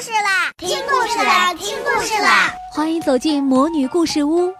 [0.00, 0.52] 事啦！
[0.58, 1.54] 听故事啦！
[1.54, 2.52] 听故事啦！
[2.72, 4.52] 欢迎走进魔女故事屋，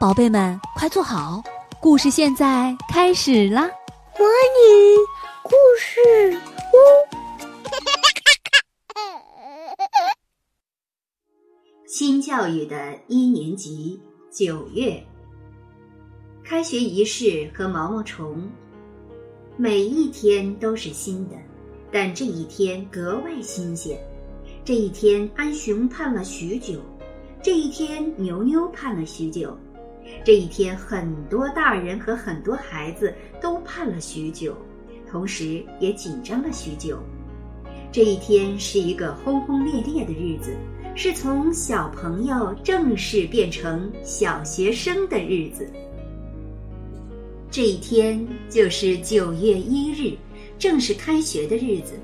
[0.00, 1.42] 宝贝们快坐好，
[1.78, 3.68] 故事现在开始啦！
[4.18, 4.96] 魔女
[5.42, 6.40] 故事
[6.72, 6.76] 屋，
[11.86, 14.00] 新教育的一年级
[14.32, 15.04] 九月，
[16.42, 18.50] 开学仪式和毛毛虫，
[19.58, 21.36] 每一天都是新的。
[21.90, 23.98] 但这一天格外新鲜，
[24.68, 26.78] 这一天安雄盼了许久，
[27.42, 29.56] 这一天牛牛盼了许久，
[30.22, 34.54] 这一天很多大人和很多孩子都盼了许久，
[35.10, 36.98] 同时也紧张了许久。
[37.90, 40.54] 这一天是一个轰轰烈烈的日子，
[40.94, 45.66] 是从小朋友正式变成小学生的日子。
[47.50, 50.14] 这一天就是九月一日。
[50.58, 51.94] 正式开学的日子，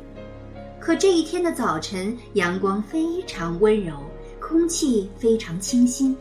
[0.85, 3.95] 可这一天的早晨，阳光非常温柔，
[4.39, 6.15] 空气非常清新。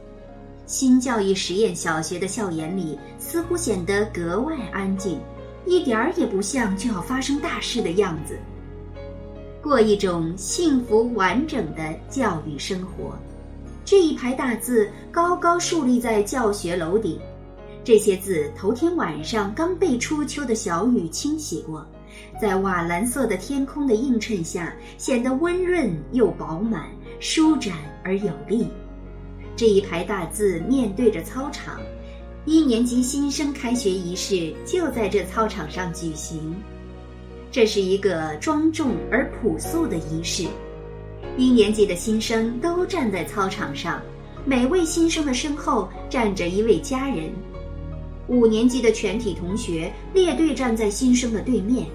[0.65, 5.19] 新教育实验小学的校园里似乎显得格外安静，
[5.65, 8.39] 一点儿也不像就要发生大事的样子。
[9.61, 13.19] 过一种幸福完整的教育生活。
[13.83, 17.19] 这一排大字高高竖立在教学楼顶，
[17.83, 21.85] 这些字头天晚上刚被初秋的小雨清洗过。
[22.39, 28.67] 在瓦蓝色的天空的映衬下，显得温润又饱满、舒展而有力。
[29.55, 31.79] 这一排大字面对着操场，
[32.45, 36.55] 一年级新生开学仪式就在这操场上举行。
[37.51, 40.47] 这是一个庄重而朴素的仪式。
[41.37, 44.01] 一年级的新生都站在操场上，
[44.45, 47.31] 每位新生的身后站着一位家人。
[48.27, 51.85] 五年级的全体同学列队站在新生的对面。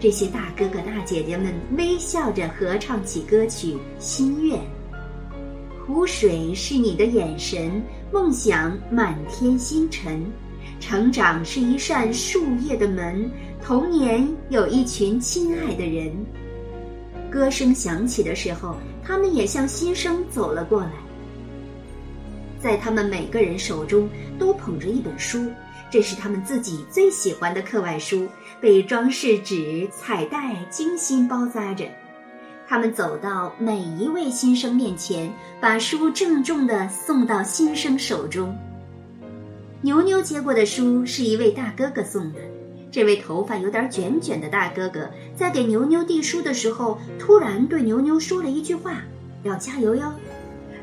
[0.00, 4.58] 这些大哥哥大姐姐们微笑着合唱起歌曲《心愿》。
[5.86, 10.24] 湖水是你的眼神，梦想满天星辰。
[10.80, 13.28] 成长是一扇树叶的门，
[13.60, 16.12] 童年有一群亲爱的人。
[17.30, 20.92] 歌声响起的时候，他们也向新生走了过来。
[22.60, 25.50] 在他们每个人手中都捧着一本书。
[25.90, 28.28] 这是他们自己最喜欢的课外书，
[28.60, 31.86] 被装饰纸、彩带精心包扎着。
[32.66, 38.54] 他们走到每一位新生面前，把书郑重地送到新生手中。
[39.80, 42.40] 牛牛接过的书是一位大哥哥送的。
[42.90, 49.02] 这位头发有点卷卷的大哥哥在给牛牛递书的时候，突然对牛牛说了一句话
[49.44, 50.12] ：“要加油哟！”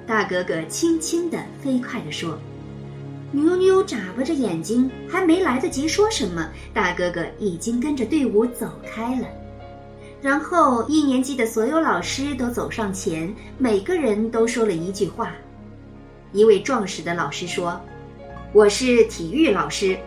[0.08, 2.40] 大哥哥轻轻地、飞快地说。
[3.32, 9.28] 妞妞眨巴着眼睛，还没来得及说什么，大哥哥已经跟着队伍走开了。
[10.22, 15.34] 然后，一年级的所有老师都走上前，每个人都说了一句话。
[16.32, 17.80] 一位壮实的老师说
[18.54, 19.98] ：“我是体育老师，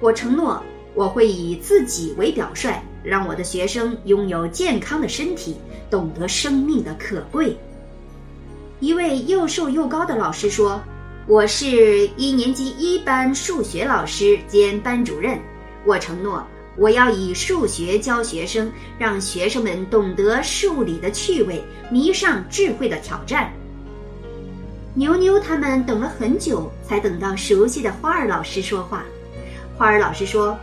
[0.00, 0.62] 我承诺
[0.94, 5.56] 我会以自己为表率，让我的学生拥有健康的身体，
[5.90, 7.54] 懂得生命的可贵。”
[8.80, 10.80] 一位又瘦又高的老师说。
[11.28, 15.38] 我是一年级一班数学老师兼班主任，
[15.84, 16.42] 我承诺
[16.74, 23.52] 我要以数学教学生，让学生们懂得数理的趣味，迷上智慧的挑战。
[24.94, 29.04] 牛牛他们等了很久，才等到熟悉的花儿老师说话。
[29.76, 30.58] 花儿老师说：“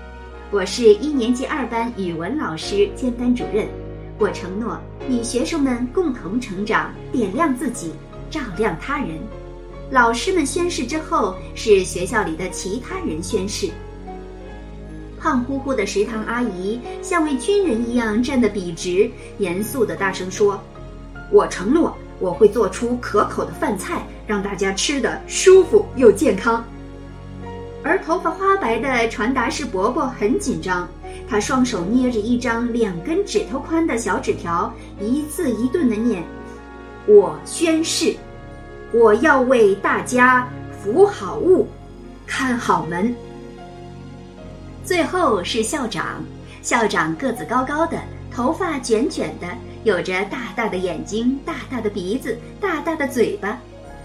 [0.50, 3.68] 我是一年级二班语文老师兼班主任，
[4.18, 7.92] 我承诺与学生们共同成长，点亮自己，
[8.31, 9.09] 照亮他人。”
[9.91, 13.69] 老师们宣誓之后，是学校里的其他人宣誓。
[15.19, 20.59] 胖乎乎的食堂阿姨像位军人一样站得笔直，严肃地大声说
[21.31, 26.63] ：“我承诺，我会做出可口的饭菜，让大家吃得舒服又健康。”
[27.84, 30.88] 而头发花白的传达室伯伯很紧张，
[31.29, 36.24] 他双手捏着一张两根指头宽的小纸条，一字一顿地念
[37.06, 38.15] ：“我宣誓。”
[38.97, 41.68] 我要为大家扶好物，
[42.25, 43.13] 看好门。
[44.86, 46.24] 最后是校长，
[46.62, 48.01] 校长个子高高的，
[48.31, 49.47] 头发卷卷的，
[49.83, 53.59] 有着大大的眼睛、大大的鼻子、大大的嘴巴。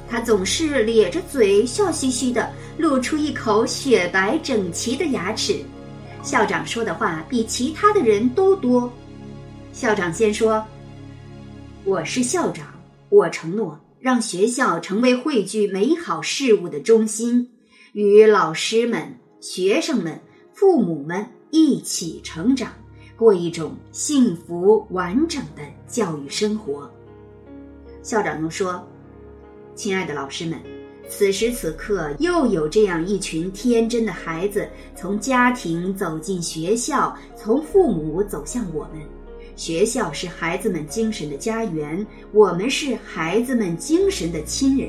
[0.09, 5.65] 他总是咧着嘴，笑嘻嘻的，露出一口雪白整齐的牙齿。
[6.21, 8.93] 校长说的话比其他的人都多。
[9.73, 10.65] 校长先说
[11.87, 12.67] ：“我是校长，
[13.09, 17.51] 我承诺。”让学校成为汇聚美好事物的中心，
[17.93, 20.19] 与老师们、学生们、
[20.55, 22.73] 父母们一起成长，
[23.15, 26.91] 过一种幸福完整的教育生活。
[28.03, 28.83] 校长又说
[29.77, 30.59] ：“亲爱的老师们，
[31.07, 39.03] 此时此刻又有这样一群天真的孩子从家庭走进学校，从父母走向我们。
[39.61, 44.89] 学校是孩子们精神的家园，我们是孩子们精神的亲人。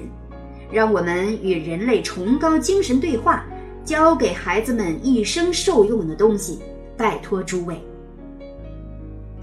[0.71, 3.45] 让我们与人类崇高精神对话，
[3.83, 6.59] 教给孩子们一生受用的东西。
[6.95, 7.75] 拜托诸位。”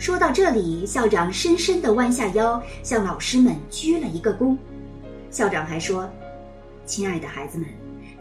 [0.01, 4.57] 说到这里，校长深深地弯下腰，向老师们鞠了一个躬。
[5.31, 6.09] 校长还说
[6.87, 7.69] ：“亲爱的孩子们，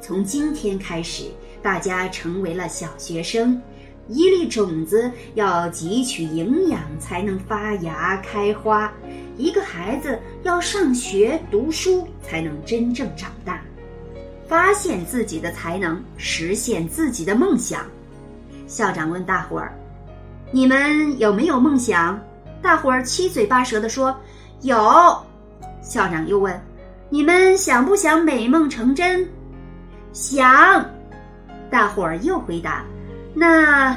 [0.02, 1.24] 从今天开始，
[1.64, 3.62] 大家成为了小学生。
[4.10, 8.92] 一粒种子要汲取营养才能发芽开花，
[9.38, 13.62] 一个孩子要上学读书才能真正长大，
[14.48, 17.86] 发现自己的才能，实现自己的梦想。”
[18.68, 19.74] 校长问大伙儿。
[20.50, 22.18] 你们有没有梦想？
[22.62, 24.18] 大伙儿七嘴八舌地说
[24.64, 24.78] ：“有。”
[25.84, 26.58] 校长又问
[27.10, 29.28] ：“你们想不想美梦成真
[30.14, 30.90] ？”“想。”
[31.70, 32.86] 大伙儿又回答
[33.40, 33.96] ：“那……”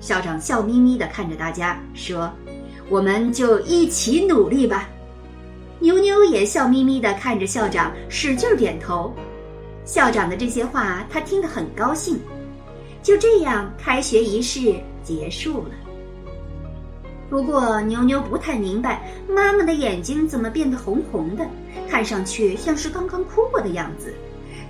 [0.00, 2.28] 校长笑眯眯地看着大家说
[2.90, 4.88] ：“我们就一起努力吧。”
[5.78, 9.14] 牛牛也笑眯眯地看着校长，使劲点头。
[9.84, 12.18] 校长的这些话，他听得很高兴。
[13.02, 14.74] 就这样，开学仪式
[15.04, 15.70] 结束了。
[17.28, 21.46] 不过牛牛不太明白，妈妈的眼睛怎么变得红红的，
[21.88, 24.12] 看上去像是刚刚哭过的样子。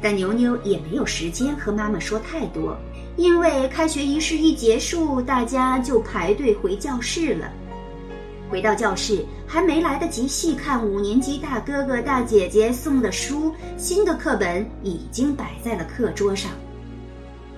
[0.00, 2.76] 但牛牛也没有时间和妈妈说太多，
[3.16, 7.52] 因为开学仪式一结束，大家就排队回教室了。
[8.50, 16.50] 回到教室，还没来得及细看五年级大哥哥大姐姐送的书，新的课本已经摆在了课桌上。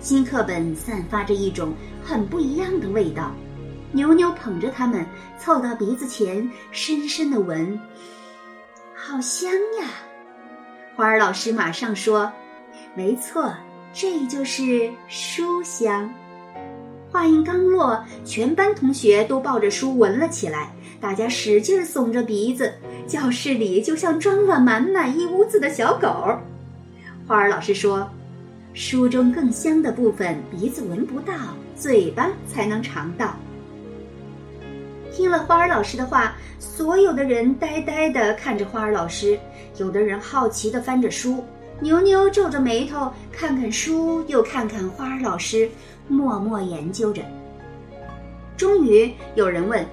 [0.00, 1.72] 新课本散发着一种
[2.02, 3.32] 很不一样的味道。
[3.90, 5.06] 牛牛捧着它们，
[5.38, 7.80] 凑到鼻子前，深深的闻，
[8.94, 9.88] 好香呀！
[10.96, 12.32] 花儿老师马上说
[12.94, 13.52] ：“没错，
[13.94, 16.12] 这就是书香。”
[17.10, 22.74] 话音刚落，全班同学都抱着书闻了起来，大家使劲耸着鼻子，
[23.06, 26.36] 教室里就像装了满满一屋子的小狗。
[27.24, 28.10] 花儿老师说
[28.74, 31.32] ：“书中更香的部分，鼻子闻不到，
[31.76, 33.36] 嘴巴才能尝到。”
[35.14, 39.38] 听了花儿老师的话，所有的人呆呆地看着花儿老师，
[39.76, 41.44] 有的人好奇地翻着书，
[41.84, 45.68] 牛牛皱着眉头看看书，又看看花儿老师，
[46.08, 47.22] 默默研究着。
[48.56, 49.86] 终于有人问：“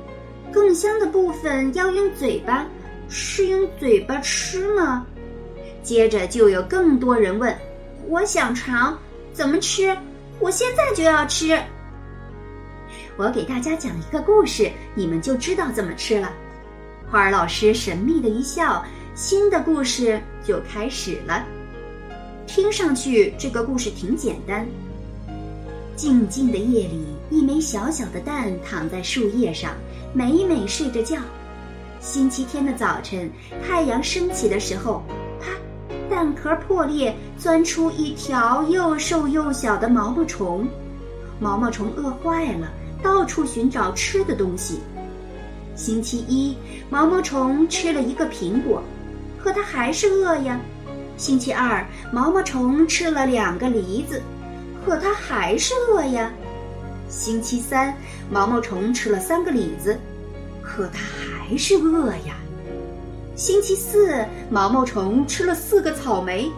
[0.54, 2.66] 更香的部分要用嘴巴，
[3.10, 5.06] 是用嘴巴吃吗？”
[5.84, 7.54] 接着就有更多人问
[8.08, 8.98] ：“我想尝，
[9.34, 9.94] 怎么吃？
[10.40, 11.62] 我现在就要吃。”
[13.20, 16.32] 我给大家讲一个故事，你们就知道怎么吃了。
[17.10, 18.82] 花儿老师神秘的一笑，
[19.14, 21.46] 新的故事就开始了。
[22.54, 24.68] 听上去这个故事挺简单。
[25.96, 29.72] 静静的夜里，一枚小小的蛋躺在树叶上，
[30.14, 31.18] 美美睡着觉。
[32.02, 33.32] 星期天的早晨，
[33.66, 35.02] 太阳升起的时候，
[35.40, 35.48] 啪，
[36.10, 40.68] 蛋壳破裂，钻出一条又瘦又小的毛毛虫。
[41.40, 42.70] 毛毛虫饿坏了。
[43.02, 44.82] 到处寻找吃的东西。
[45.74, 46.56] 星期一，
[46.90, 48.84] 毛毛虫吃了一个苹果，
[49.42, 50.60] 可它还是饿呀。
[51.18, 54.22] 星期二，毛毛虫吃了两个梨子，
[54.84, 56.32] 可它还是饿呀。
[57.08, 57.96] 星期三，
[58.30, 60.00] 毛毛虫吃了三个李子，
[60.62, 62.36] 可它还是饿呀。
[63.36, 66.52] 星期四，毛毛虫吃了四个草莓，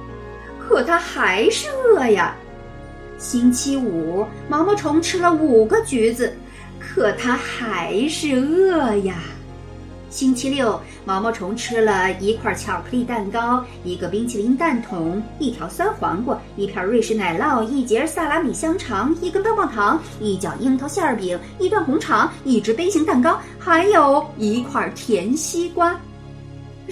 [0.59, 2.35] 可它还是饿呀。
[3.17, 6.33] 星期五，毛毛虫吃了五个橘子，
[6.79, 9.15] 可它还是饿呀。
[10.13, 25.99] 星期六，毛毛虫吃了一块巧克力蛋糕，一个冰淇淋蛋筒，一条酸黄瓜，一片瑞士奶酪，一节萨拉米香肠，一根棒棒糖，一角樱桃馅饼，一段红肠，一只杯形蛋糕，还有一块甜西瓜。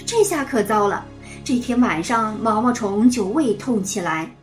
[0.04, 1.06] 这下可糟了，
[1.44, 4.34] 这天晚上毛毛虫就胃痛起来。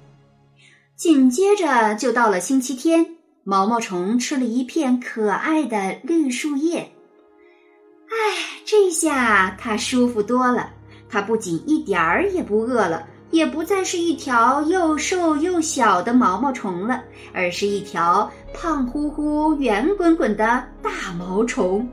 [0.95, 3.05] 紧接着就到了星期天，
[3.43, 6.93] 毛毛虫吃了一片可爱的绿树叶。
[8.09, 8.15] 哎，
[8.65, 10.69] 这下它舒服多了。
[11.09, 21.87] 它不仅一点儿也不饿了，也不再是一条又瘦又小的毛毛虫了，而是一条胖乎乎、圆滚滚的大毛虫。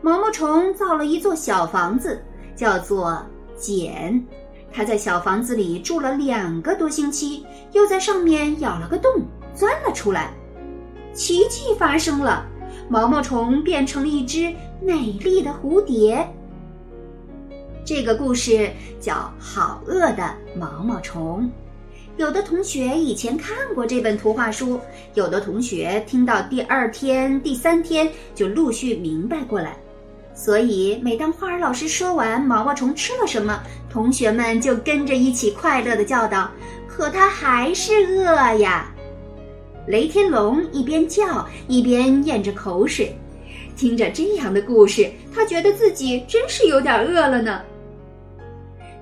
[0.00, 2.22] 毛毛虫造了一座小房子，
[2.54, 3.20] 叫做
[3.56, 4.22] 茧。
[4.70, 9.10] 他在小房子里住了两个多星期，又在上面咬了个洞，
[9.54, 10.30] 钻了出来。
[11.14, 12.46] 奇迹发生了，
[12.88, 16.26] 毛毛虫变成了一只美丽的蝴蝶。
[17.84, 21.42] 这个故事叫《好饿的毛毛虫》。
[22.16, 24.80] 有的同学以前看过这本图画书，
[25.14, 29.76] 有的同学听到第二天、第三天就陆续明白过来。
[30.34, 36.50] 所以，每当花儿老师说完毛毛虫吃了什么，同学们就跟着一起快乐的叫道
[36.88, 38.92] ：“可它还是饿呀！”
[39.88, 43.16] 雷天龙一边叫一边咽着口水，
[43.76, 47.62] 听着这样的故事，他觉得自己真是有点饿了呢。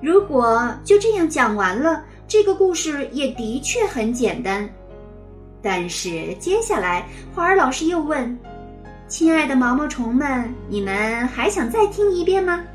[0.01, 2.03] 如果就这样讲完了。
[2.29, 4.69] 这个故事也的确很简单，
[5.61, 8.37] 但是接下来花儿老师又问
[9.07, 12.65] ：“亲爱的毛毛虫们，你们还想再听一遍吗？”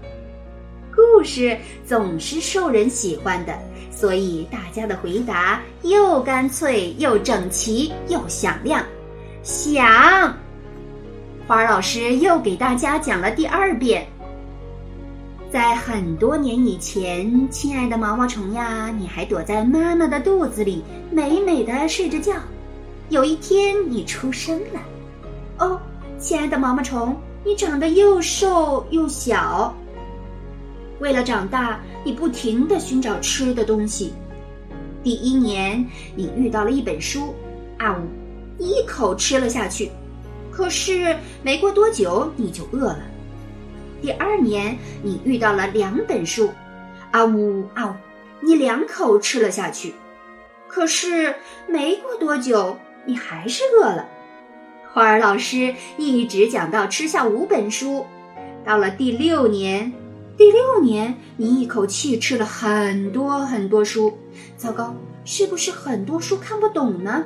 [0.95, 1.57] 故事
[1.87, 3.59] 总是受人喜欢的，
[3.91, 8.85] 所以大家的回答又干脆又整齐又响亮。
[9.43, 10.37] 想，
[11.47, 14.07] 花儿老师又给大家讲了第二遍。
[15.51, 22.33] 在很多年以前，亲爱的毛毛虫呀，你还躲在妈妈的肚子里，美美的睡着觉。
[23.09, 24.81] 有一天，你出生了。
[25.59, 25.81] 哦，
[26.19, 29.75] 亲爱的毛毛虫，你长得又瘦又小。
[31.03, 34.15] 为了长大，你不停的寻找吃的东西。
[35.03, 37.35] 第一年，你遇到了一本书，
[37.77, 38.07] 啊呜，
[38.63, 39.91] 一口吃了下去。
[40.53, 43.01] 可是没过多久，你就饿了。
[44.01, 46.53] 第二年，你遇到了两本书，
[47.11, 47.89] 啊呜啊
[48.41, 49.93] 呜，你两口吃了下去。
[50.69, 51.35] 可是
[51.67, 54.07] 没过多久，你还是饿了。
[54.93, 58.07] 花儿老师一直讲到吃下五本书。
[58.65, 59.93] 到了第六年，
[60.43, 64.13] 第六年你一口气吃了很多很多书。
[64.57, 64.93] 糟糕，
[65.25, 67.23] 是不是很多书看不懂呢？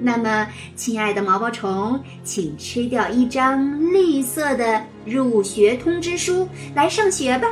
[0.00, 7.48] 那么，亲爱的毛毛虫，请吃掉一张绿色的入学通知书，来上学吧。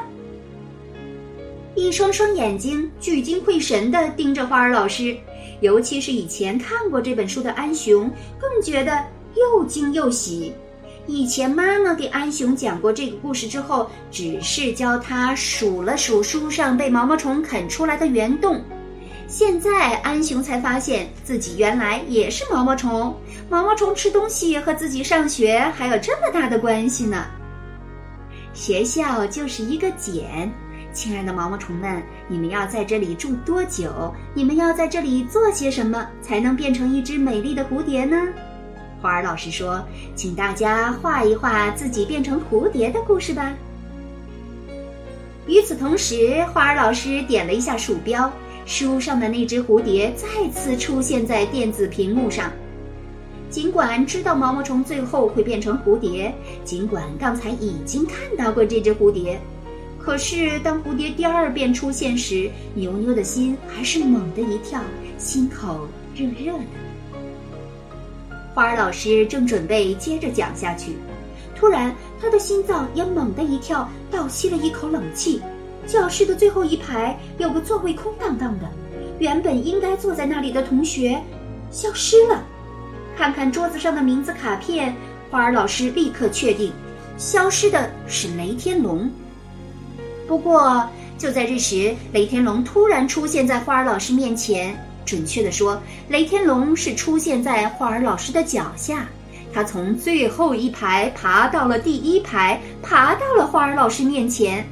[1.75, 5.17] 一双双眼睛聚精会神地盯着花儿老师，
[5.61, 8.09] 尤其是以前看过这本书的安雄，
[8.39, 10.53] 更觉得又惊又喜。
[11.07, 18.63] 以前妈妈给安雄讲过这个故事之后，只是教他数了数书上被毛毛虫啃出来的圆洞。
[19.27, 23.15] 现在安雄才发现自己原来也是毛毛虫，
[23.51, 27.27] 毛毛虫吃东西和自己上学还有这么大的关系呢。
[28.55, 30.51] 学校就是一个茧，
[30.93, 34.15] 亲爱的毛毛虫们，你们要在这里住多久？
[34.33, 38.17] 你们要在这里做些什么才能变成一只美丽的蝴蝶呢？
[39.05, 39.85] 花儿老师说，
[40.17, 43.53] 请大家画一画自己变成蝴蝶的故事吧。
[45.47, 48.33] 与此同时，花儿老师点了一下鼠标。
[48.65, 52.51] 书上的那只蝴蝶再次出现在电子屏幕上。
[53.51, 56.35] 尽管知道毛毛虫最后会变成蝴蝶，
[56.65, 59.39] 尽管刚才已经看到过这只蝴蝶，
[59.99, 64.81] 可是当蝴蝶第二遍出现时，牛牛的心还是猛地一跳，
[65.19, 66.84] 心口热热的。
[68.55, 70.97] 花儿老师正准备接着讲下去，
[71.57, 75.43] 突然他的心脏也猛地一跳，倒吸了一口冷气。
[75.87, 78.67] 教室的最后一排有个座位空荡荡的，
[79.19, 81.21] 原本应该坐在那里的同学
[81.71, 82.43] 消失了。
[83.17, 84.95] 看看桌子上的名字卡片，
[85.31, 86.73] 花儿老师立刻确定，
[87.19, 89.11] 消失的是雷天龙。
[90.29, 94.75] 不过就在这时，雷天龙突然出现在花儿老师面前。
[95.05, 99.07] 准确的说，雷天龙是出现在花儿老师的脚下。
[99.53, 104.67] 他从最后一排爬到了第一排，爬到了花儿老师面前。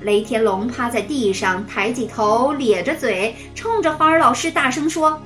[0.00, 5.22] 雷天龙趴在地上，抬起头，咧着嘴，冲着花儿老师大声说：“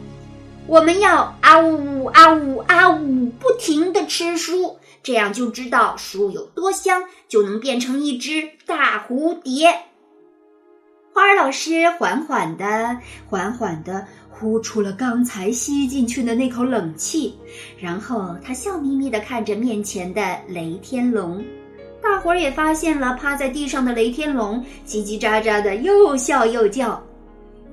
[0.68, 9.74] 我们要啊呜啊呜啊呜，不停的吃书，这样就知道书有多香，就能变成一只大蝴蝶。”
[11.18, 12.96] 花儿老师缓缓的、
[13.28, 17.36] 缓缓的呼出了刚才吸进去的那口冷气，
[17.76, 21.44] 然后他笑眯眯的看着面前的雷天龙。
[22.00, 27.02] 大伙儿也发现了趴在地上的雷天龙，叽叽喳喳的又笑又叫。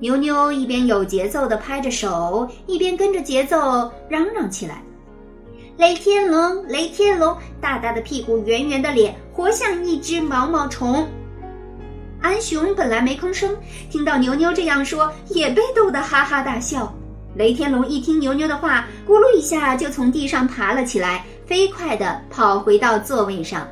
[0.00, 4.82] 牛牛一边有节奏的拍着手，一边跟着节奏嚷嚷起来
[5.78, 11.06] ：“雷天龙，雷天龙，大大的屁股，圆圆的脸，活像一只毛毛虫。”
[12.26, 13.56] 安雄本来没吭声，
[13.88, 16.92] 听到牛牛这样说，也被逗得哈哈大笑。
[17.36, 23.68] 雷天龙一听牛牛的话，咕噜一下就从地上爬了起来，飞快地跑回到座位上。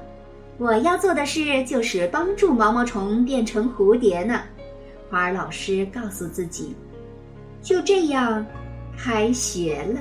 [0.56, 4.40] 我要做的事就是帮助毛毛虫变成蝴蝶呢，
[5.10, 6.76] 花儿老师告诉自己。
[7.60, 8.46] 就这样，
[8.96, 10.00] 开学了。